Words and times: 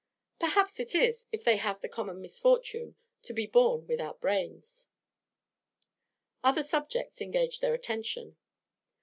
'Perhaps 0.39 0.79
it 0.79 0.95
is, 0.95 1.27
if 1.31 1.43
they 1.43 1.57
have 1.57 1.79
the 1.79 1.87
common 1.87 2.19
misfortune 2.19 2.95
to 3.21 3.33
be 3.33 3.45
born 3.45 3.85
without 3.85 4.19
brains.' 4.19 4.87
Other 6.43 6.63
subjects 6.63 7.21
engaged 7.21 7.61
their 7.61 7.75
attention. 7.75 8.35